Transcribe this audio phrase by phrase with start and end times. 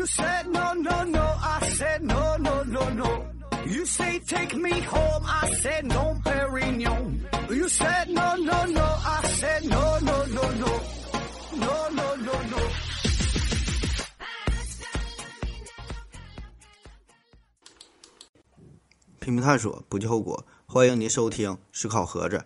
[0.00, 1.36] You said no, no, no.
[1.42, 3.26] I said no, no, no, no.
[3.66, 5.24] You say take me home.
[5.26, 7.20] I said no, Perignon.
[7.50, 8.82] You said no, no, no.
[8.82, 10.80] I said no, no, no, no.
[11.52, 12.58] No, no, no, no.
[19.20, 20.46] 拼命探索，不计后果。
[20.64, 22.38] 欢迎您收听《思考盒子》。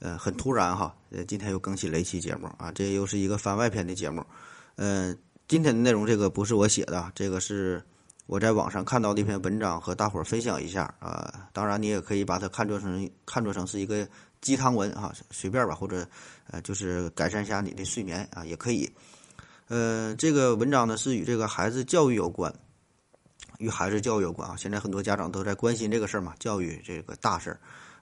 [0.00, 4.22] 呃，很突然哈，呃，今天又更新了一期节目啊，这又是一个番外篇的节目。
[4.76, 7.82] 嗯、今天的内容这个不是我写的，这个是
[8.26, 11.48] 我在网上看到的一篇文章，和大伙儿分享一下啊。
[11.54, 14.06] 当然，你也可以把它看作成看作成是一个
[14.42, 16.06] 鸡汤文啊，随便吧，或者
[16.50, 18.86] 呃，就是改善一下你的睡眠啊，也可以。
[19.68, 22.54] 呃，这个文章呢是与这个孩子教育有关，
[23.56, 24.54] 与孩子教育有关啊。
[24.54, 27.58] 现在很多家长都在关心这个事儿嘛，教育这个大事儿。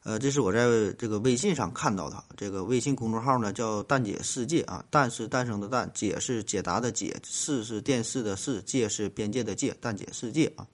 [0.06, 10.64] 呃，这是我在这个微信上看到的，这个微信公众号呢叫“蛋姐世界”啊，蛋是诞生的蛋，解是解答的解，视是电视的视，界是边界的界，蛋姐世界啊。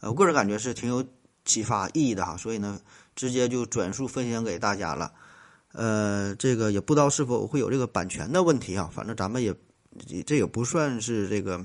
[0.00, 1.06] 呃，我个人感觉是挺有
[1.44, 2.80] 启发意义的哈，所以呢，
[3.14, 5.12] 直接就转述分享给大家了。
[5.70, 9.54] 呃，这个也不知道是否会有这个版权的问题啊，反正咱们也
[10.26, 11.64] 这也不算是这个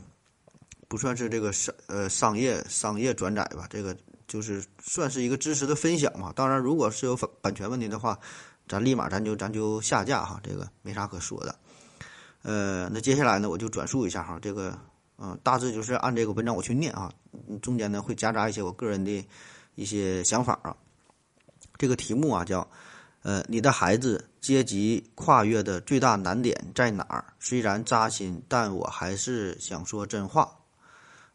[0.88, 3.97] 不算是这个商呃商业商业转载吧，这个。
[4.32, 6.32] 就是算是一个知识的分享嘛。
[6.34, 8.18] 当然，如果是有版版权问题的话，
[8.66, 11.54] 咱立马咱就咱就下架哈，这个没啥可说的。
[12.44, 14.74] 呃，那接下来呢，我就转述一下哈，这个
[15.18, 17.12] 嗯、大致就是按这个文章我去念啊，
[17.62, 19.28] 中间呢会夹杂一些我个人的
[19.76, 20.74] 一些想法啊。
[21.78, 22.66] 这个题目啊叫
[23.24, 27.26] 呃，你的孩子阶级跨越的最大难点在哪儿？
[27.38, 30.50] 虽然扎心，但我还是想说真话。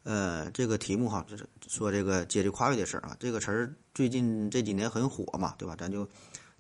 [0.07, 5.75] 呃，这个题目哈，就是说这个阶级跨越的事儿啊，这个词儿最近这几年很火嘛，对吧？
[5.77, 6.09] 咱就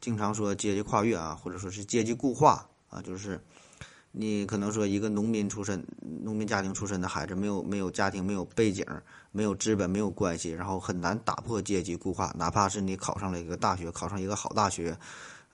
[0.00, 3.40] 经常说阶级跨越啊，或者说是阶级固化啊，就是
[4.10, 8.84] 你可能说一个农民出身、农民家庭出身的孩子，没有没有家庭、没有背景、
[9.30, 14.98] 没有资本、没有关系，然后很难打破阶级固化，哪怕是你考上了一个大学，考上一个好大学，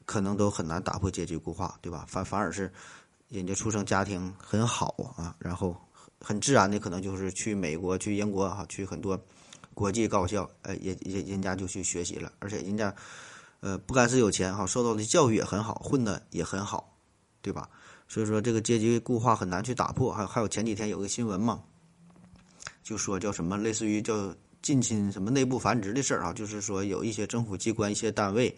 [0.06, 2.06] 可能都很难打破阶级固化，对吧？
[2.08, 2.72] 反反而是
[3.28, 5.76] 人家出生家庭很好啊，然后。
[6.24, 9.20] 很自然的，可能就是去美国、去英国哈，去很多
[9.74, 12.94] 国际高校，呃，人人人家就去学习了，而且人家，
[13.60, 16.96] 呃，不单是有钱哈，受到的教育也很好，混的也很好，
[17.40, 17.68] 对吧？
[18.06, 20.12] 所以说这个阶级固化很难去打破。
[20.12, 21.62] 还还有前几天有个新闻嘛，
[22.84, 28.56] 就说叫什么，类似于叫近亲什么内部繁殖的事儿啊，就是说有一些政府机关、一些单位，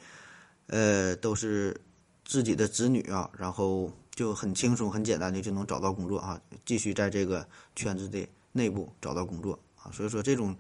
[0.66, 1.80] 呃，都是
[2.24, 3.90] 自己的子女啊，然后。
[4.14, 7.44] 就很轻松、很简单的就能找到工作啊，继续在这个
[7.74, 10.56] 圈子的内部找到工作啊，所以说这种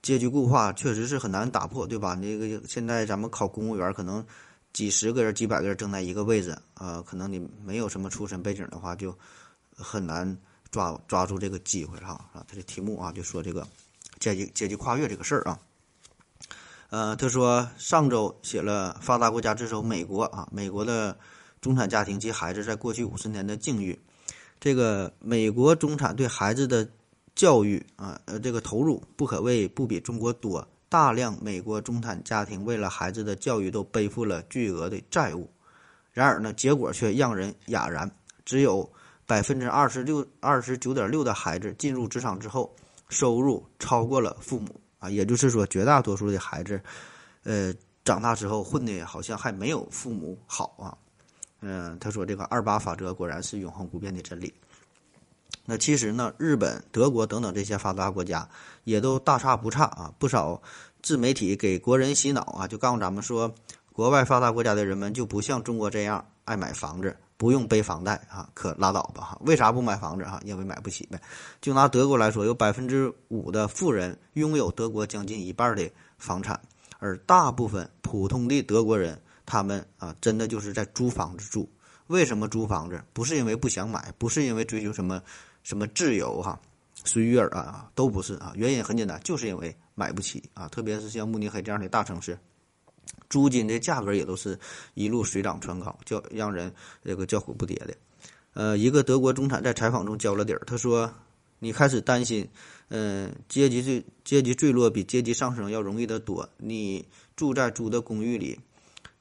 [0.00, 2.14] 阶级固化确实是很难打破，对吧？
[2.14, 4.24] 那个现在咱们考公务员，可能
[4.72, 9.12] 几十个人、几百个人争在一个位置啊，可能你没有什么出身背景的话，就
[9.76, 10.38] 很难
[10.70, 12.46] 抓抓住这个机会哈啊。
[12.46, 13.66] 他的题目啊，就说这个
[14.20, 15.58] 阶级阶级跨越这个事儿啊。
[16.90, 21.18] 呃，他说上周写了发达国家之首美国啊，美国的。
[21.60, 23.98] 中产家庭及孩子在过去五十年的境遇，
[24.60, 26.88] 这个美国中产对孩子的
[27.34, 30.66] 教育啊，呃，这个投入不可谓不比中国多。
[30.90, 35.50] 大量美国中产家庭为了孩子的教育都背负了巨额的债务，
[36.12, 38.10] 然而呢，结果却让人哑然。
[38.46, 38.90] 只有
[39.26, 42.74] 百分之二十六、二十九点六的孩子进入职场之后，
[43.10, 46.80] 收入超过了父母啊，也就是说，绝大多数的孩子，
[47.44, 50.96] 呃，长大之后混的好像还没有父母好啊。
[51.60, 54.52] 嗯，他说这个二八法则果然是永恒不变的真理。
[55.64, 58.48] 那其实呢，日本、德国等等这些发达国家
[58.84, 60.12] 也都大差不差啊。
[60.18, 60.60] 不少
[61.02, 63.52] 自媒体给国人洗脑啊，就告诉咱们说，
[63.92, 69.38] 国外发达国家的人们就不像中国这样爱买房子，不用背房贷啊，可拉倒吧哈。
[69.42, 70.40] 为啥不买房子哈？
[70.44, 71.20] 因为买不起呗。
[71.60, 76.58] 就拿德国来说，有百分之五的富人拥有德国将近一半的房产，
[76.98, 79.20] 而大部分普通的德国人。
[79.48, 81.66] 他们啊，真的就是在租房子住。
[82.08, 83.02] 为什么租房子？
[83.14, 85.22] 不是因为不想买，不是因为追求什么
[85.62, 86.60] 什么自由哈、
[87.02, 88.52] 随遇而安啊，都不是啊。
[88.54, 90.68] 原因很简单，就是因为买不起啊。
[90.68, 92.38] 特别是像慕尼黑这样的大城市，
[93.30, 94.58] 租金的价格也都是
[94.92, 96.70] 一路水涨船高，叫让人
[97.02, 97.94] 这个叫苦不迭的。
[98.52, 101.10] 呃，一个德国中产在采访中交了底儿，他说
[101.58, 102.46] ：“你开始担心，
[102.88, 106.48] 嗯，阶级坠阶级坠落比阶级上升要容易得多。
[106.58, 108.58] 你住在租的公寓里。”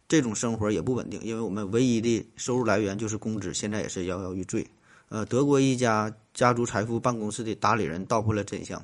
[0.07, 4.65] 这种生活也不稳定，因为我们唯一的收入来源就是工资，现在也是摇摇欲坠。
[5.09, 8.83] 呃，德国一家家族财富办公室的打理人道破了真相。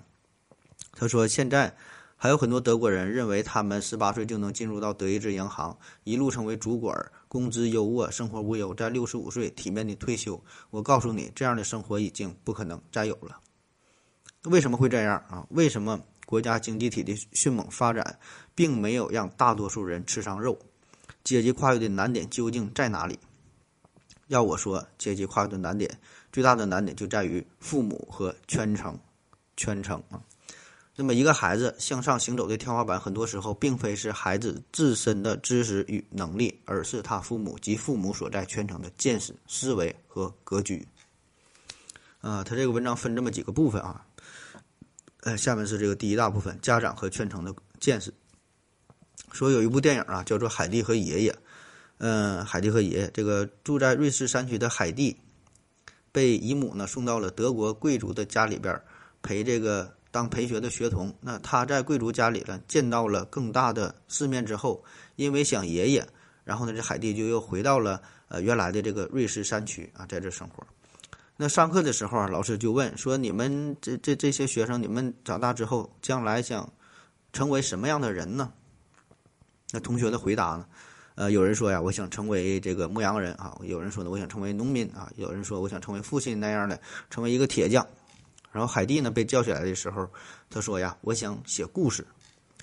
[0.92, 1.76] 他说，现在
[2.16, 6.96] 还有很多德国人认为他们十八岁就能进入到德意志银行，一路成为主管，
[7.28, 10.42] 工资优渥，生活无忧，在六十五岁体面的退休。
[10.70, 13.40] 我告诉你，这样的生活已经不可能再有了。
[14.44, 15.46] 为什么会这样啊？
[15.50, 18.20] 为什么国家经济体的迅猛发展
[18.54, 20.58] 并没有让大多数人吃上肉？
[21.24, 23.18] 阶级跨越的难点究竟在哪里？
[24.28, 26.00] 要我说，阶级跨越的难点
[26.32, 29.00] 最大的难点就在于父母和圈层，
[29.56, 30.22] 圈层啊。
[30.96, 40.88] 那么，一个孩子向上行走的天花板，很多时候并非是孩子自身的知识与能力，而是他父母及父母所在圈层的见识、思维和格局。
[42.22, 44.06] 啊，他这个文章分这么几个部分啊。
[45.22, 48.14] 呃，下面是这个第一大部分：家长和圈层的见识。
[49.34, 51.32] 说有一部电影啊，叫做《海蒂和爷爷》。
[51.98, 55.18] 嗯，海蒂和爷爷，这个住在瑞士山区的海蒂，
[56.14, 58.82] 被姨母呢送到了德国贵族的家里边
[59.22, 59.94] 陪这个。
[60.14, 64.86] 当陪学的学童，那他在贵族家里呢，见到了更大的世面之后，
[65.16, 66.08] 因为想爷爷，
[66.44, 70.64] 然后呢，这海蒂就又回到了呃原来的这个瑞士山区啊，在这生活。
[71.36, 76.72] 那上课的时候啊，老师就问说：“你们这这这些学生，你们长大之后将来想
[77.32, 78.54] 成为什么样的人呢？”
[79.74, 80.66] 那同学的回答呢，
[81.16, 86.80] 呃，有人说呀，我想成为这个牧羊人啊；有人说呢，我想成为农民啊；有人说我想成为父亲那样的，
[87.10, 87.86] 成为一个铁匠。
[88.52, 90.08] 然后海蒂呢被叫起来的时候，
[90.48, 92.06] 他说呀：“我想写故事。”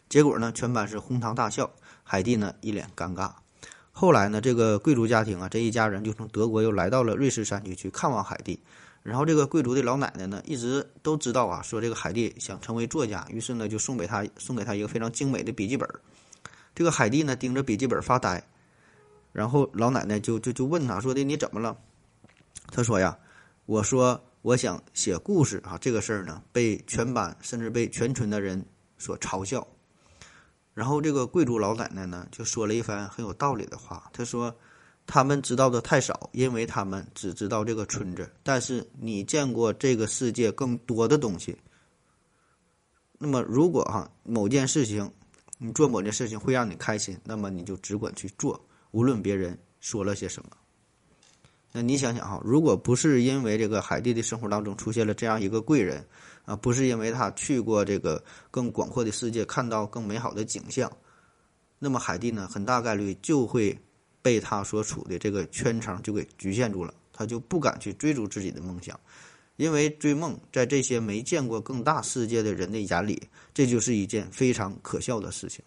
[0.08, 1.68] 结果呢，全班是哄堂大笑，
[2.04, 3.32] 海蒂呢一脸尴尬。
[3.90, 8.60] 后来呢，这个贵族家庭啊，这一家人就从德国又来到了瑞士山区去看望海蒂。
[9.02, 15.88] 然后这个贵族的老奶奶呢，一直都知道啊，说这个海蒂想成为作家，于是呢就送给他送给他一个非常精美的笔记本。
[16.80, 18.42] 这个海蒂呢盯着笔记本发呆，
[19.34, 21.76] 然后老奶奶就就就问他说的：“你怎么了？”
[22.72, 23.18] 他说呀
[23.66, 28.64] ：“我说。”我想写故事啊，这个事儿呢，被全班甚至被全村的人
[28.96, 29.68] 所嘲笑。
[30.72, 34.08] 然后这个贵族老奶奶呢，就说了一番很有道理的话。
[34.14, 34.56] 她说
[35.06, 38.32] ：“他们知道的太少，因为他们只知道这个村子。
[38.42, 41.54] 但是你见过这个世界更多的东西。
[43.18, 45.12] 那么，如果哈某件事情，
[45.62, 48.58] 你做某件事情会让你开心，那么你就只管去做，
[48.92, 50.50] 无论别人说了些什么。”
[51.70, 56.02] 那你想想哈，如果不是因为这个海蒂的生活当中出现了这样一个贵人，
[56.46, 60.90] 啊，不是因为他去过这个更广阔的世界，看到更美好的景象，
[61.78, 63.78] 那么海蒂呢，很大概率就会
[64.22, 68.98] 被他所处的这个圈层就给局限住了，他就不敢去追逐自己的梦想，
[69.60, 73.22] 因为追梦在这些没见过更大世界的人的眼里，
[73.52, 75.62] 这就是一件非常可笑的事情。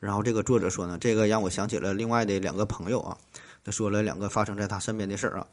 [0.00, 3.14] 然后这个作者说呢，这个让我想起了另外的两个朋友啊。
[3.62, 5.46] 他说了两个发生在他身边的事儿啊，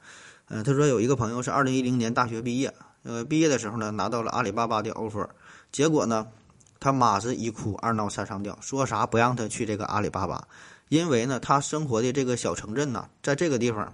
[0.48, 2.74] 嗯，他说有一个朋友是二零一零年大学毕业，
[3.04, 5.28] 呃，毕业的时候呢拿到了阿里巴巴的 offer，
[5.74, 6.26] 结果呢，
[6.80, 10.48] 他妈是一哭二闹三上吊，说啥不让他去这个阿里巴巴，
[10.88, 13.94] 因为呢他生活的这个小城镇呢，在这个地方，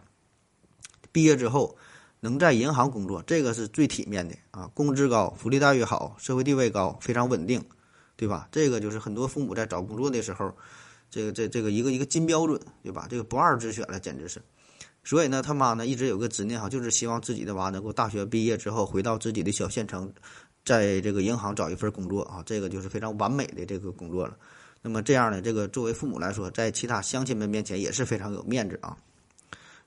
[1.11, 1.75] 毕业之后
[2.19, 7.63] 能在银行工作，这个是最体面的啊，工资高，福利待遇好，社会地位高，非常稳定，
[8.15, 8.47] 对吧？
[8.51, 10.53] 这个就是很多父母在找工作的时候。
[11.11, 13.07] 这个这这个一个一个金标准，对吧？
[13.09, 14.39] 这个不二之选了，简直是。
[15.03, 20.13] 所以呢，他妈呢一直有个执念哈，就是希望自己的娃能够大学毕业之后回到自己的小县城，
[20.63, 24.37] 在这个银行找一份工作啊，这个就是非常完美的这个工作了。
[24.83, 28.95] 那么这样呢，这个作为父母来说，在其他乡亲们面前也是非常有面子啊。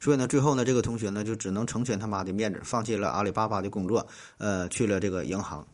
[0.02, 4.04] 所以呢，最后呢，这个同学呢就只能成全他妈的面子，放弃了阿里巴巴的工作，
[4.38, 5.64] 呃，去了这个银行。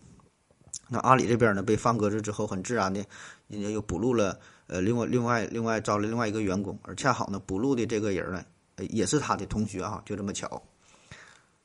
[0.87, 3.02] 那阿里这边呢被放鸽子之后，很自然的，
[3.47, 4.38] 人家又补录了。
[4.66, 8.44] 呃，另外，另外，另外招了另外一个员工，而恰好呢，补录的这个人呢，
[8.90, 10.62] 也是他的同学啊，就这么巧。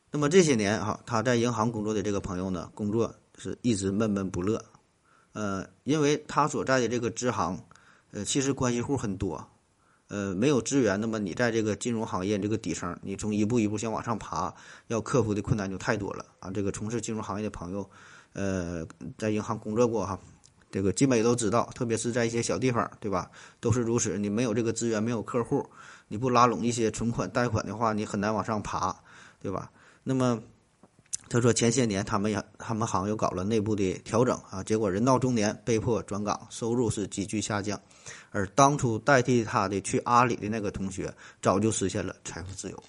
[0.09, 4.63] 那么这些年哈，他在银行工作的这个朋友呢，工作是一直闷闷不乐。
[5.33, 7.61] 呃，因为他所在的这个支行，
[8.11, 9.45] 呃，其实关系户很多，
[10.09, 14.53] 呃，没有资源，那么你在这个金融行业这个底层，你从一步一步想往上爬，
[14.87, 16.51] 要克服的困难就太多了啊。
[16.51, 17.89] 这个从事金融行业的朋友，
[18.33, 18.85] 呃，
[19.17, 20.19] 在银行工作过哈。
[20.71, 23.29] 这个基本也都知道，特别是在一些小地方，对吧？
[23.59, 24.17] 都是如此。
[24.17, 25.63] 你没有这个资源，没有客户，
[26.07, 28.95] 你不拉拢一些存款、贷款的话，你很难往上爬，
[29.39, 29.69] 对吧？
[30.03, 30.41] 那么，
[31.33, 37.79] 他说前些年他们也他们行又搞了内部的调整啊，结果人到中年被迫转岗，收入是急剧下降。
[38.29, 41.11] 而当初代替他的去阿里的那个同学，
[41.41, 42.83] 早就实现了财富自由。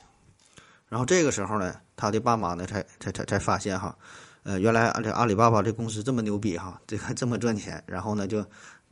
[0.90, 3.96] 然后这个时候呢，他的爸妈呢才才才才发现哈。
[4.42, 8.44] 呃，原来阿里阿里巴巴这公司这么牛逼哈，这个这么赚钱，然后呢就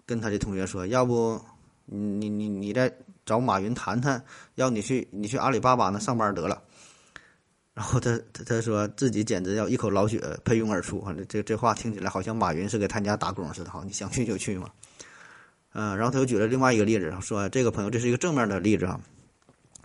[0.07, 1.39] 跟他的同学说，要不
[1.85, 2.91] 你你你再
[3.27, 6.63] 找马云谈谈，要你去你去阿里巴巴那上班得了。
[7.75, 14.69] 然后他他他说自己简直要一口老血喷涌而出，这这话听起来好像马云是给他家打工似的哈，你想去就去嘛。
[15.73, 19.01] 嗯，然后他又举了另外一个例子，说这个朋友这是一个正面的例子啊，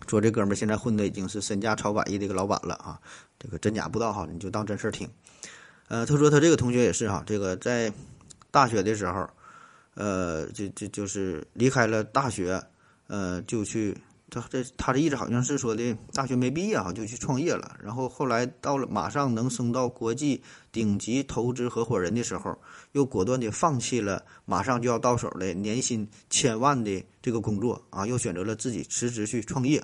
[0.06, 3.00] 说这哥们儿现在混的已经是身价超百亿的一个老板了啊，
[3.40, 5.10] 这个真假不知道哈，你就当真事儿听。
[5.88, 7.90] 呃，他说他这个同学也是哈，这个在
[8.52, 9.30] 大学的时候，
[9.94, 12.62] 呃，就就就是离开了大学，
[13.08, 13.98] 呃，就去。
[14.30, 22.60] 他这他的意思好像是说的，大学没毕业哈就去创业了，然后后来到了马上能升到国际顶级投资合伙人的时候，
[22.92, 29.82] 又果断的放弃了马上就要到手的年薪千万的这个工作啊，又选择了自己辞职去创业。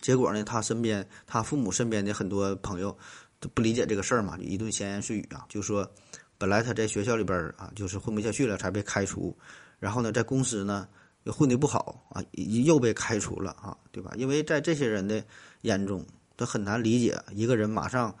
[0.00, 2.96] 结果呢，他身边他父母身边的很多朋友
[3.40, 5.90] 都不理解这个事儿嘛，就一顿闲言碎语啊，就说
[6.38, 9.36] 本来他在学校里边啊就是混不下去了才被开除，
[9.80, 10.86] 然后呢在公司呢。
[11.24, 12.24] 又混得不好啊，
[12.64, 14.12] 又被开除了啊，对吧？
[14.16, 15.22] 因为在这些人的
[15.62, 16.02] 眼中，
[16.36, 18.14] 他很难理解一个人马上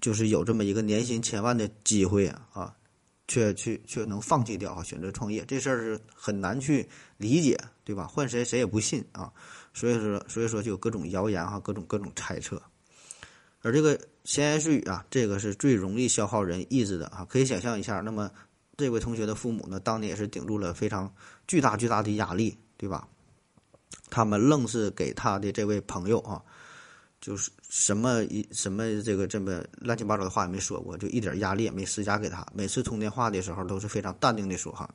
[0.00, 2.74] 就是有这么一个年薪千万的机会啊，
[3.28, 8.08] 却去却能放弃掉啊，选择创业这事儿是很难去理解，对吧？
[8.08, 9.32] 换谁谁也不信啊，
[9.72, 12.60] 所以说所以说就有各种谣言哈，各种各种猜测，
[13.62, 18.28] 而这个闲言碎语啊，这个是最容易消耗人意志的啊，可以想象一下，那么。
[18.80, 21.12] 这位同学的父母呢，当年也是顶住了非常
[21.46, 23.06] 巨大巨大的压力，对吧？
[24.08, 26.42] 他们愣是给他的这位朋友啊，
[27.20, 32.44] 就是什么一什么这个这么乱七八糟的话也没说过，就一点压力也没施加给他。
[32.52, 34.88] 每次通电话的时候都是非常淡定的说：“哈，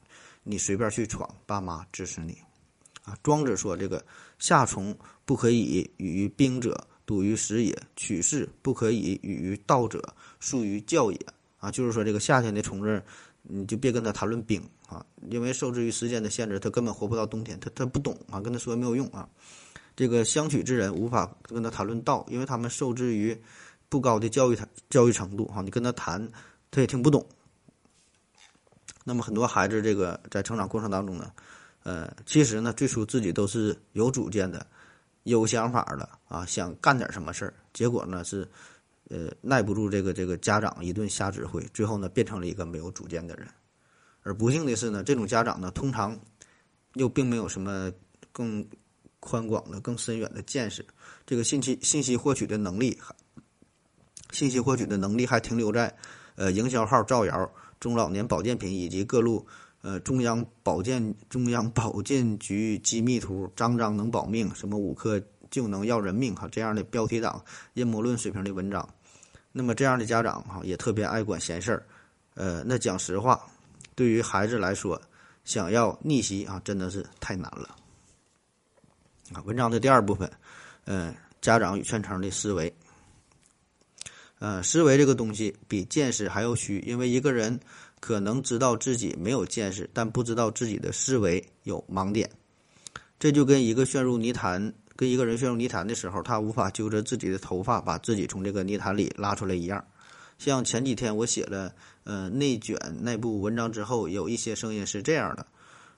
[0.44, 2.38] 你随便去闯，爸妈支持你。”
[3.06, 4.04] 啊，庄子说：“这个
[4.40, 10.02] 夏虫不可以与于冰者，笃于食也；取士不可以与道者，
[10.40, 11.20] 速于教也。”
[11.60, 13.02] 啊，就是说这个夏天的虫子。
[13.48, 19.28] 你就别跟他谈论冰啊，因为受制于时间的限制，他根本活不到冬天，他他不懂啊，跟他说没有用啊。
[19.96, 23.40] 这个相取之人无法跟他谈论道，因为他们受制于
[23.88, 26.28] 不高的教育他教育程度哈，你跟他谈
[26.72, 27.26] 他也听不懂。
[29.04, 31.32] 那么很多孩子这个在成长过程当中呢，
[31.84, 34.66] 呃，其实呢最初自己都是有主见的，
[35.24, 38.48] 有想法的啊，想干点什么事儿，结果呢是。
[39.10, 43.48] 呃，耐不住这个这个家长一顿瞎指挥，最后呢变成了一个没有主见的人。
[44.24, 46.20] 而不幸的是呢，这种家长呢通常
[46.96, 47.92] 又并没有什么
[48.32, 48.66] 更
[49.20, 50.84] 宽广的、更深远的见识，
[51.26, 53.16] 这个信息信息获取的能力还，
[54.32, 55.96] 信息获取的能力还停留在
[56.36, 59.46] 呃营销号造谣、中老年保健品以及各路
[59.82, 65.22] 呃中央保健中央保健局机密图，张张能保命，什么五颗。
[65.56, 67.42] 就能要人命哈，这样的标题党
[67.76, 68.86] 阴谋论水平的文章，
[69.54, 71.86] 那么这样的家长哈也特别爱管闲事儿，
[72.34, 73.42] 呃，那讲实话，
[73.96, 75.02] 对于孩子来说，
[75.46, 77.74] 想要逆袭啊，真的是太难了。
[79.32, 80.30] 啊，文章的第二部分，
[80.84, 82.76] 嗯，家长与圈层的思维，
[84.40, 87.58] 呃，思维这个东西比见识还要虚，因为一个人
[88.02, 92.30] 可能知道自己没有见识，但不知道自己的思维有盲点，
[93.18, 94.74] 这就跟一个陷入泥潭。
[94.96, 99.86] 跟一个人陷入泥潭的时候，他无法揪着自己的头发把自己从这个泥潭里拉出来一样。
[100.38, 101.74] 像前几天我写了
[102.04, 105.46] 呃内卷那部文章之后，有一些声音是这样的，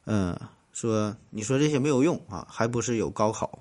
[0.05, 0.39] 嗯，
[0.73, 3.59] 说你说这些没有用啊，还不是有高考。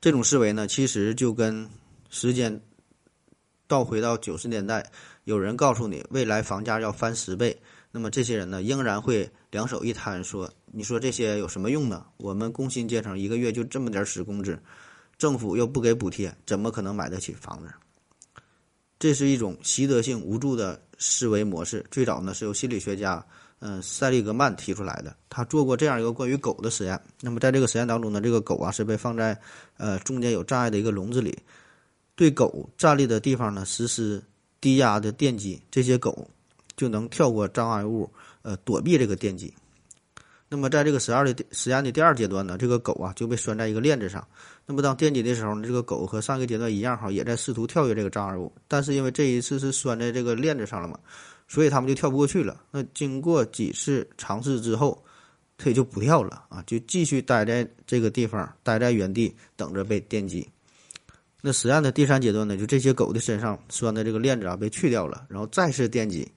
[0.00, 1.70] 这种思维呢，其实就跟
[2.10, 2.60] 时间
[3.66, 4.90] 倒回到九十年代，
[5.24, 7.60] 有人告诉你未来房价要翻十倍。
[7.96, 12.04] 那么这些人呢，仍然会两手一摊说：“你说这些有什么用呢？
[12.16, 14.58] 我们工薪阶层一个月就这么点死工资，
[15.16, 17.72] 政府又不给补贴，怎么可能买得起房子？”
[18.98, 21.86] 这是一种习得性无助的思维模式。
[21.88, 23.24] 最早呢，是由心理学家
[23.60, 25.16] 嗯塞利格曼提出来的。
[25.28, 27.00] 他做过这样一个关于狗的实验。
[27.20, 29.40] 那么在这个实验当中呢，这个狗啊是被放在
[29.76, 31.38] 呃中间有障碍的一个笼子里，
[32.16, 34.20] 对狗站立的地方呢实施
[34.60, 36.28] 低压的电击，这些狗。
[36.76, 38.10] 就能跳过障碍物，
[38.42, 39.52] 呃，躲避这个电击。
[40.46, 44.24] 那么，在这个实验的实验的第二阶段呢，这个狗啊就被拴在一个链子上。
[44.66, 48.52] 那么，当电击的时候呢，这个狗和上一个阶段一样哈，也在试图跳跃这个障碍物。
[48.68, 50.96] 但是因为这一次是拴在这个链子上了嘛，
[51.48, 52.60] 所以他们就跳不过去了。
[52.70, 55.02] 那经过几次尝试之后，
[55.58, 60.48] 它也就不跳了啊，就继续待在这个地方，待在原地等着被电击。
[61.40, 66.30] 那实验的第三阶段呢，就这些狗的身上拴的这个链子啊被去掉了，然后再次电击。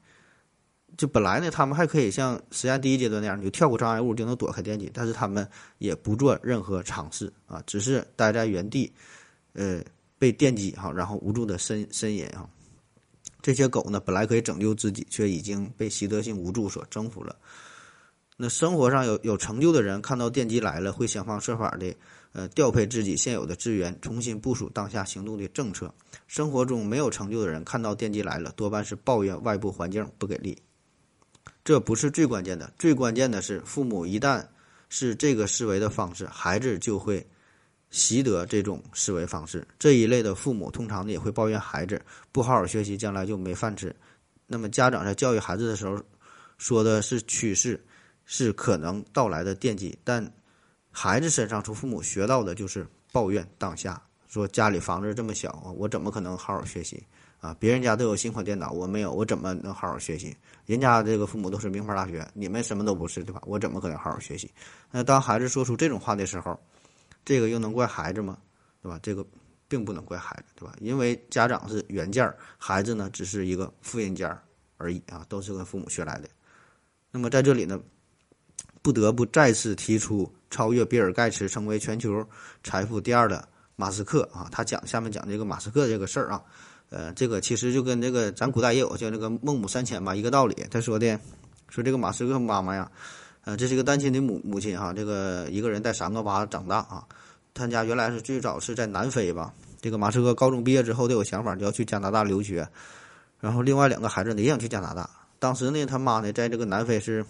[0.98, 8.92] 就本来呢，他们还可以像实验第一阶段那样，就跳过障碍物就能躲开电击，但是他们也不做任何尝试啊，只是待在原地，
[9.54, 9.80] 呃，
[10.18, 12.50] 被电击哈，然后无助的呻呻吟啊。
[13.44, 17.36] 这些狗呢，本来可以拯救自己，却已经被习得性无助所征服了。
[18.36, 21.94] 那生活上有有成就的人，看到电击来了，会想方设法的
[22.34, 25.94] 呃调配自己现有的资源，重新部署当下行动的政策。
[26.28, 30.58] 生活中没有成就的人，看到电击来了，多半是抱怨外部环境不给力。
[31.68, 34.42] 这不是最关键的，最关键的是，父母一旦
[34.88, 37.28] 是这个思维的方式，孩子就会
[37.90, 39.68] 习得这种思维方式。
[39.78, 43.94] 这一类的父母通常呢也会抱怨孩子不好好学习，将来就没饭吃。
[44.46, 46.02] 那么家长在教育孩子的时候，
[46.58, 47.78] 说的是趋势，
[48.24, 50.26] 是可能到来的奠基，但
[50.90, 57.04] 孩子身上从父母学到的就是抱怨当下，说家里房子这么小，我怎么可能好好学习
[57.48, 57.56] 啊？
[57.60, 60.36] 别人家都有新款电脑，我没有，我怎么能好好学习？
[60.66, 63.42] 人家这个父母都是名牌大学，你们什么都不是，对吧？
[63.46, 64.52] 我怎么可能好好学习？
[64.92, 66.60] 那当孩子说出这种话的时候，
[67.24, 68.38] 这个又能怪孩子吗？
[68.82, 69.00] 对吧？
[69.02, 69.26] 这个
[69.68, 70.76] 并不能怪孩子，对吧？
[70.80, 74.42] 因为家长是原件儿，孩子呢只是一个复印件儿
[74.78, 76.28] 而已啊，都是跟父母学来的。
[77.12, 77.80] 那么在这里呢，
[78.82, 82.26] 不得不再次提出超越比尔盖茨成为全球
[82.64, 86.44] 财富第二的马斯克啊，他讲下面讲这个马斯克这个事儿啊，
[86.90, 90.56] 呃，这个其实就跟这个咱古代也有叫这个孟母三迁吧一个道理。
[90.72, 91.20] 他说的
[91.68, 92.90] 说这个马斯克妈妈呀，
[93.44, 97.04] 呃，这是一个单亲的母母亲哈，这个一个人带三个娃长大啊，
[97.54, 102.66] 他家原来是最早是在南非吧，这个马斯克高中毕业之后都有想法就要去加拿大留学，
[103.40, 105.10] 然后另外两个孩子呢也想去加拿大。
[105.40, 107.26] 当时呢，他妈呢在这个南非是，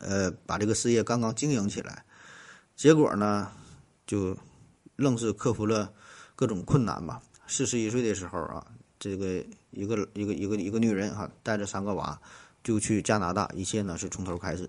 [0.00, 2.02] 呃，把这个事业刚刚经营起来，
[2.74, 3.48] 结果呢，
[4.06, 4.34] 就
[4.96, 5.92] 愣是克服了
[6.34, 7.20] 各种困难吧。
[7.46, 8.66] 四十一岁的时候啊，
[8.98, 12.18] 这个一个一个一个一个女人哈，带着三个娃
[12.62, 14.68] 就去加拿大，一切呢是从头开始。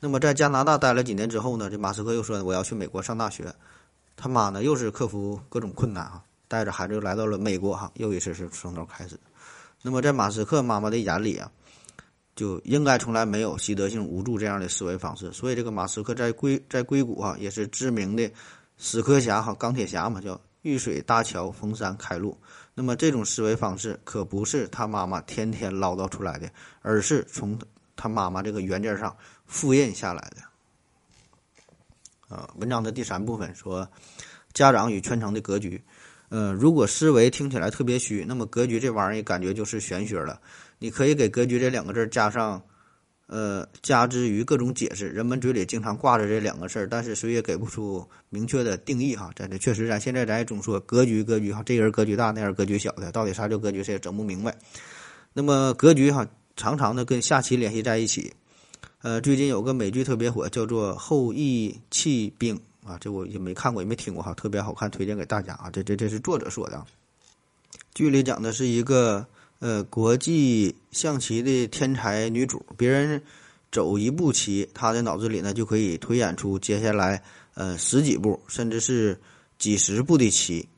[0.00, 3.54] 那么在加拿大待了几年之后呢，这马斯克又说我要去美国上大学，
[4.16, 9.18] 他妈呢又是克服各种困难哈，带着孩子又来到了美国哈，又一次是从头开始。
[9.82, 11.50] 那么在马斯克妈妈的眼里啊。
[12.36, 18.30] 就应该从来没有习得性无助这样的思维方式，所以这个马斯克在硅在硅谷哈也是知名的
[18.76, 22.36] 死磕侠哈钢铁侠嘛，叫遇水搭桥逢山开路。
[22.74, 26.48] 那么这种思维方式可不是他妈妈天天唠叨出来的，
[26.82, 27.58] 而是从
[27.96, 32.36] 他妈妈这个原件上复印下来的。
[32.36, 33.88] 啊，文章的第三部分说，
[34.52, 35.82] 家长与圈层的格局。
[36.28, 40.38] 呃，如果思维听起来特别虚，那么格局这玩意儿感觉就是玄学了。
[40.78, 42.62] 你可以给“格局”这两个字加上，
[43.28, 45.06] 呃，加之于各种解释。
[45.06, 49.30] 人们嘴里经常挂着这两个事儿，但是谁也给不出明确的定义哈。
[49.36, 54.56] 在这确实，咱现在咱也总说格局，格局哈，这人格局大，那人格局小的，到底啥叫格局，谁也整不明白。
[55.34, 58.32] 那么格局哈，常常的跟下棋联系在一起。
[59.02, 65.68] 呃，最近有个美剧特别火，叫做《后羿弃兵》啊，这我也没看过，也没听过哈，特别好看，推荐给大家啊。
[65.70, 66.82] 这这这是作者说的。
[67.92, 69.26] 剧里讲的是一个。
[69.60, 73.20] 呃，国际象棋的天才女主，别人
[73.72, 77.20] 走一步棋，她的脑子里呢就可以推演出接下来
[77.54, 79.18] 呃十几步，甚至是
[79.58, 80.68] 几十步的棋。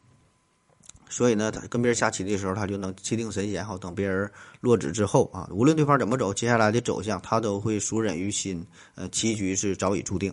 [1.10, 8.64] 所以呢，她跟别人下棋的时候，她就能气定神闲，好等别人落子之后啊，无论对方怎么走，接下来的走向她都会熟稔于心。
[8.94, 10.32] 呃，棋局是早已注定。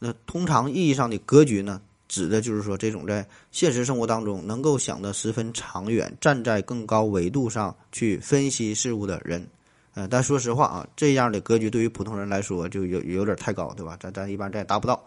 [0.00, 1.80] 那通常意义上的格局呢？
[2.08, 9.46] 指的就是说，这种在现实生活当中能够想得十分长远，站在更高维度上去分析事物的人，
[9.92, 13.96] 呃，但说实话啊，这样的格局对于普通人来说就有有点太高，对吧？
[14.00, 15.04] 咱咱一般咱也达不到。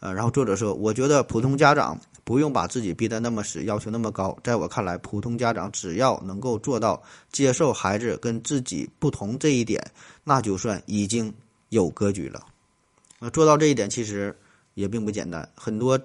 [0.00, 4.38] 呃，然后作者说，我觉得普通家长不用把自己逼得那么死，要求那么高。
[4.44, 9.84] 在我看来，普通家长只要能够做到接受孩子跟自己不同这一点，
[10.22, 11.34] 那就算已经
[11.70, 12.46] 有格局了。
[13.18, 14.32] 那做到这一点其实
[14.74, 16.00] 也并不简单，很多。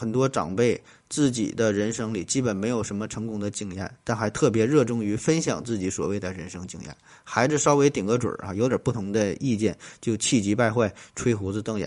[0.00, 6.96] 很多长辈自己的人生里基本没有什么成功的经验，但还特别热衷于分享自己所谓的人生经验。
[7.22, 11.86] 孩子稍微顶个嘴儿啊，有点不同的意见就气急败坏、吹胡子瞪眼，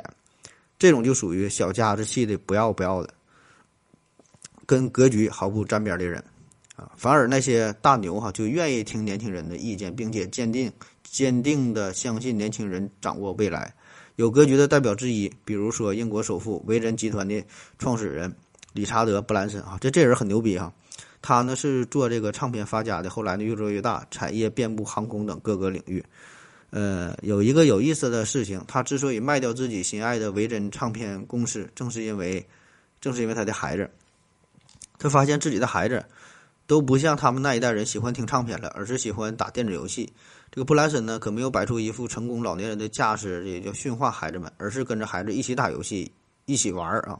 [0.78, 3.12] 这种就属于小家子气的不要不要的，
[4.67, 6.23] 跟格局毫不沾边的人
[6.76, 6.91] 啊。
[6.95, 10.71] 反而那些大牛哈，就愿意听年轻人的意见，并且坚定
[11.02, 13.73] 坚定的相信年轻人掌握未来。
[14.15, 17.43] 有格局的代表之一，比如说英国首富维珍集团的
[17.80, 18.34] 创始人
[18.73, 20.71] 理查德·布兰森啊，这这人很牛逼哈。
[21.21, 26.04] 他呢是做这个唱片发家的，后来呢越做越大，产业遍布航空等各个领域。
[26.69, 32.45] 呃，有一个有意思的事情，他之所以卖掉自己心爱的维珍唱片公司，正是因为
[32.99, 33.89] 正是因为他的孩子，
[34.99, 36.04] 他发现自己的孩子
[36.67, 40.12] 都不像他们那一代人喜欢听唱片了，而是喜欢打电子游戏。
[40.53, 46.11] 这个布兰森呢，可没有摆出一副成功老年人的架势，也就驯化孩子们，而是跟着孩子一起打游戏，
[46.45, 47.19] 一起玩儿啊。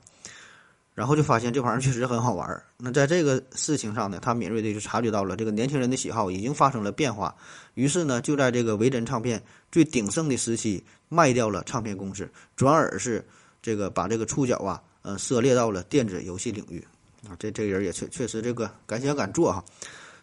[0.94, 2.64] 然后就发现这玩意儿确实很好玩儿。
[2.78, 7.36] 那在这个事情上呢，他敏锐的就察觉到了这个年轻人的喜好已经发生了变化。
[7.74, 9.42] 于是呢，就在这个维珍唱片
[9.72, 13.28] 最鼎盛的时期，卖掉了唱片公司，转而是
[13.64, 16.86] 这个把这个触角啊，呃，涉猎到了电子游戏领域
[17.28, 17.34] 啊。
[17.40, 19.66] 这这人也确确实这个敢想敢做哈。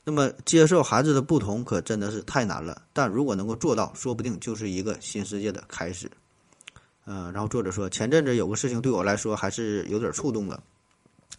[0.03, 2.83] 那么接受孩子的不同，可真的是太难了。
[2.93, 6.11] 但如果能够做到，说不定就是一个新世界的开始。
[7.07, 10.61] 嗯，然后作者说，前阵子有个事情对我来说还是有点触动的。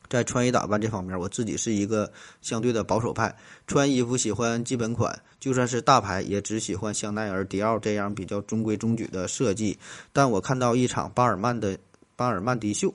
[0.09, 3.33] 在穿衣打扮这方面，我自己是一个相对的保守派，
[3.65, 9.79] 穿衣服喜欢基本款，就算是大牌也只喜欢香奈儿、迪奥这样比较中规中矩的设计。
[10.11, 11.77] 但我看到一场巴尔曼的
[12.17, 12.93] 巴尔曼迪秀，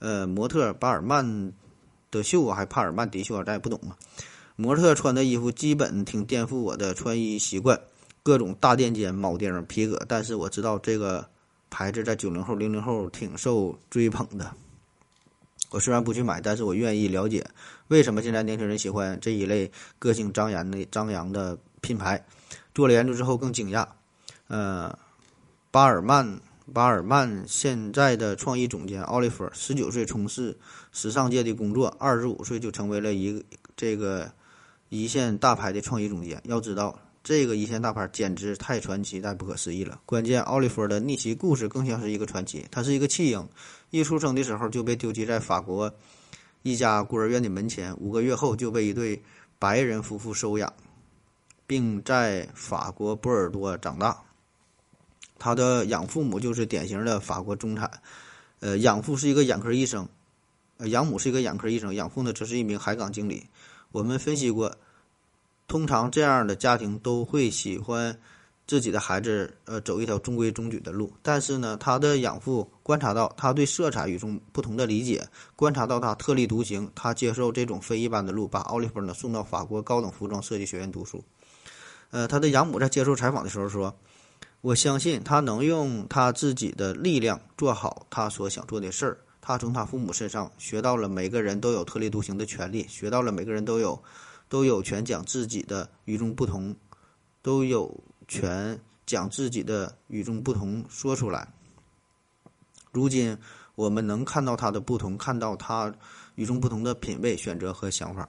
[0.00, 1.52] 呃，模特巴尔曼
[2.10, 3.94] 的秀啊，还帕尔曼迪秀啊，咱也不懂啊。
[4.56, 7.80] 模特穿的衣服基本挺颠覆我的穿衣习惯，
[8.22, 10.04] 各种大垫肩、铆钉、皮革。
[10.08, 11.28] 但是我知道这个
[11.70, 14.52] 牌子在九零后、零零后挺受追捧的。
[15.70, 17.44] 我虽然不去买，但是我愿意了解
[17.88, 22.22] 为什么现在年轻人喜欢这一类个性张扬的张扬的品牌。
[22.74, 23.86] 做了研究之后更惊讶，
[24.48, 24.98] 呃，
[25.70, 26.40] 巴尔曼
[26.72, 30.56] 巴尔曼现在的创意总监奥利弗十九岁从事
[30.90, 33.44] 时尚界的工作，二十五岁就成为了一个
[33.76, 34.30] 这个
[34.94, 36.38] 一线大牌的创意总监。
[36.44, 39.98] 要知道，这个一线大牌简直太传奇、太不可思议了。
[40.04, 42.66] 关键，奥利弗的逆袭故事更像是一个传奇。
[42.70, 43.48] 他是一个弃婴。
[43.88, 45.90] 一出生的时候就被丢弃在法国
[46.60, 49.22] 一家孤儿院的门前，五个月后就被一对
[49.58, 50.70] 白人夫妇收养，
[51.66, 54.14] 并在法国波尔多长大。
[55.38, 57.90] 他的养父母就是典型的法国中产，
[58.60, 60.06] 呃，养父是一个眼科医生，
[60.76, 63.46] 呃，养母是一个眼科医生，养父呢则是一名海港经理。
[63.92, 64.74] 我们分析过，
[65.68, 68.18] 通常这样的家庭都会喜欢。
[68.64, 75.22] 自己的孩子，呃，走一条中规中矩的路，但是呢，他的养父观察到他对色彩与众不同的理解，
[75.56, 81.22] 观察到他特立独行，他接受这种非一般的路，把奥利弗呢送到法国高等服装设计学院读书。
[82.10, 83.94] 呃，他的养母在接受采访的时候说
[84.62, 89.18] ：“我相信他能用他自己的力量做好他所想做的事儿。
[89.42, 94.02] 他从他父母身上学到了每个人都有特立独行的权利，学到了每个人都有
[94.48, 96.74] 都有权讲自己的与众不同
[97.42, 97.94] 都有。”
[98.28, 101.46] 权将自己的与众不同说出来。
[102.92, 103.36] 如今
[103.74, 105.92] 我们能看到他的不同，看到他
[106.36, 108.26] 与众不同的品味、选择和想法。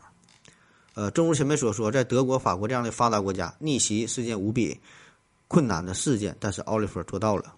[0.95, 4.77] 呃，正如前面所说，在德国、法国这样的发达国家，逆袭是件无比
[5.47, 7.55] 困难的事件，但是奥利弗做到了。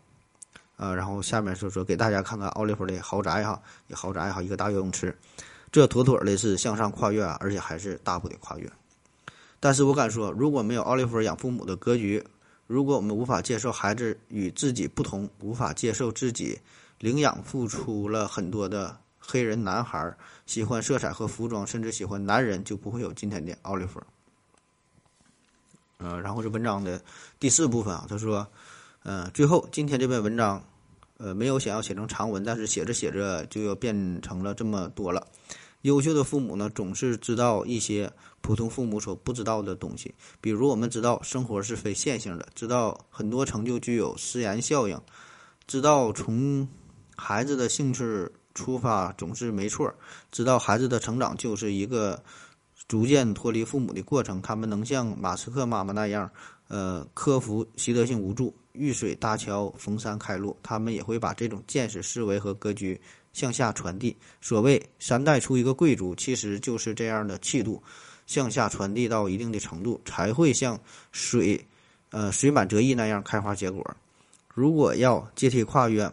[0.78, 5.18] 呃，然后下面就说给大家看看奥利弗的豪宅哈，一豪宅哈，一个大游泳池，
[5.72, 8.72] 这妥妥的是向上跨越啊，而且还是大步的跨越。
[9.60, 12.24] 但是我敢说，如果没有奥利弗养父母的格局，
[12.68, 16.60] 如果我们无法接受孩子与自己不同，无法接受自己
[17.00, 24.02] 领养付出了很多的黑人男孩喜欢色彩和服装，甚至喜欢男人，就不会有今天的奥利弗。
[25.98, 27.02] 呃，然后是文章的
[27.40, 28.46] 第四部分啊，他说，
[29.06, 30.66] 呃，最后今天这篇文章，
[31.18, 35.28] 呃，没有想要写成长文，但是写着写着就要变成了这么多了。
[35.84, 40.12] 优秀的父母呢，总是知道一些普通父母所不知道的东西。
[40.42, 45.00] 比如，我们知道生活是非线性的，知道很多成就具有丝延效应，
[45.68, 46.68] 知道从
[47.16, 49.94] 孩子的兴趣出发总是没错，
[50.32, 52.20] 知道孩子的成长就是一个
[52.88, 54.42] 逐渐脱离父母的过程。
[54.42, 56.28] 他们能像马斯克妈妈那样，
[56.70, 60.56] 呃，克服习得性无助，遇水搭桥，逢山开路。
[60.62, 63.00] 他们也会把这种见识、思维和格局。
[63.34, 67.84] 向下传递，所谓三代出一个贵族，其实就是这样的气度，
[68.26, 70.80] 向下传递到一定的程度，才会像
[71.12, 71.68] 水，
[72.12, 73.86] 呃，水满则溢那样开花结果。
[74.54, 76.10] 如果要阶梯跨越，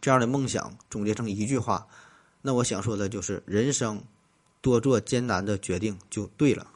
[0.00, 1.86] 这样的梦想总结成一句话，
[2.42, 4.02] 那我想说的就是：人生
[4.60, 6.66] 多做艰难的决定就对了。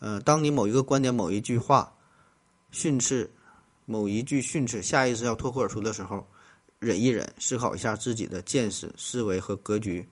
[0.00, 1.94] 呃，当你某一个观点、某一句话
[2.72, 3.30] 训斥，
[3.86, 6.26] 某一句训斥，下意识要脱口而出的时候。
[6.78, 10.06] 忍一忍，思考一下自己的见识、思维和格局，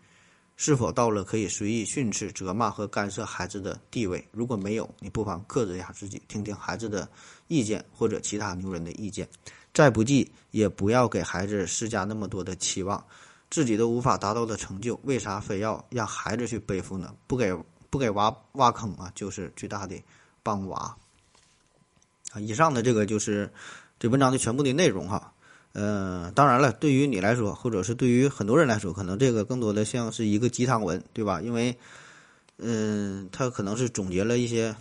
[0.56, 4.26] 是否到了可以随意训斥、责骂和干涉孩子的地位？
[4.32, 7.06] 如果没有，你不妨克制一下自己，听听孩子的
[7.48, 9.28] 意见或者其他牛人的意见。
[9.74, 13.04] 再不济，也不要给孩子施加那么多的期望，
[13.50, 17.14] 自己都无法达到的成就，为啥非要让孩子去背负呢？
[17.26, 17.54] 不给
[17.90, 19.94] 不给娃挖坑啊，就是最大的
[20.42, 20.96] 帮娃。
[22.34, 23.48] 啊，以上的这个就是
[23.98, 25.32] 这文章的全部的内容哈。
[25.72, 31.40] 呃，当然了，对于你来说，或者是对于很多人来说，可能这个更多的像是一个鸡汤文，对吧？
[31.40, 31.76] 因为，
[32.58, 34.74] 嗯，他可能是总结了一些，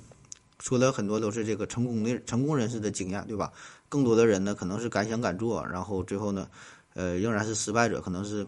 [0.60, 3.52] 说的很多都是这个成功的成功人士的经验，对吧？
[3.90, 6.48] 更多的人呢，可能是敢想敢做，然后最后呢，
[6.94, 8.46] 呃，仍然是失败者，可能是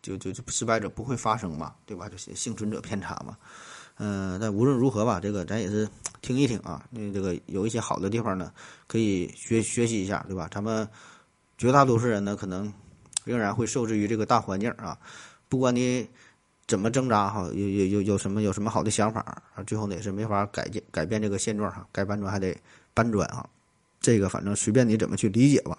[0.00, 2.08] 就就就失败者不会发生嘛，对吧？
[2.08, 3.36] 就是幸存者偏差嘛。
[4.02, 5.86] 嗯，但无论如何吧，这个咱也是
[6.22, 8.50] 听一听啊，那这个有一些好的地方呢，
[8.86, 10.48] 可以学学习一下，对吧？
[10.50, 10.88] 咱们。
[11.60, 12.72] 绝大多数人呢，可能
[13.22, 14.98] 仍然会受制于这个大环境啊。
[15.46, 16.08] 不管你
[16.66, 19.20] 怎么挣扎哈，有有有有什么有什么好的想法
[19.54, 21.86] 啊，最后呢也是没法改变改变这个现状哈。
[21.92, 22.56] 该搬砖还得
[22.94, 23.46] 搬砖哈。
[24.00, 25.76] 这个反正随便你怎么去理解吧。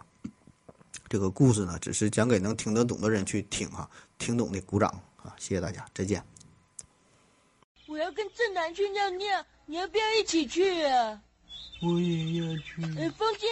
[1.09, 4.87] 这个故事呢，只是讲给能听得懂的人去听哈，听懂的鼓掌
[5.23, 5.33] 啊！
[5.39, 6.30] 谢谢大家，再见。
[7.91, 11.21] 我要跟正南去尿尿，你要不要一起去啊？
[11.83, 12.81] 我也要去。
[12.97, 13.47] 哎，风姐，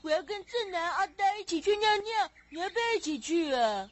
[0.00, 3.90] 我要跟正南、阿呆一起去尿尿，你要不要一起去啊？